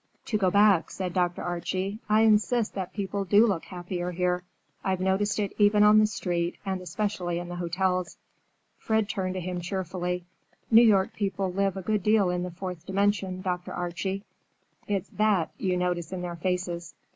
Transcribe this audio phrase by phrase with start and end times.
[0.25, 1.43] "To go back," said Dr.
[1.43, 4.41] Archie; "I insist that people do look happier here.
[4.83, 8.17] I've noticed it even on the street, and especially in the hotels."
[8.79, 10.25] Fred turned to him cheerfully.
[10.71, 13.73] "New York people live a good deal in the fourth dimension, Dr.
[13.73, 14.23] Archie.
[14.87, 16.95] It's that you notice in their faces."